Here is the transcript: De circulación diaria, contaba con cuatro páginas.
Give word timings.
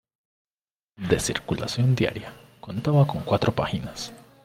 De 0.97 1.19
circulación 1.19 1.93
diaria, 1.93 2.33
contaba 2.59 3.05
con 3.05 3.21
cuatro 3.21 3.53
páginas. 3.53 4.11